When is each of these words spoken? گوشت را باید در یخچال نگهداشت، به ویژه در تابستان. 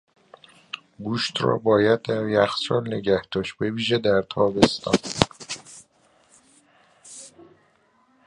گوشت 0.99 1.41
را 1.41 1.57
باید 1.57 2.01
در 2.01 2.29
یخچال 2.29 2.93
نگهداشت، 2.93 3.57
به 3.59 3.71
ویژه 3.71 3.97
در 3.97 4.21
تابستان. 4.21 4.99